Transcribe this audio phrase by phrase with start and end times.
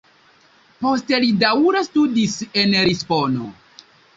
[0.85, 3.53] Poste li daŭre studis en Lisbono.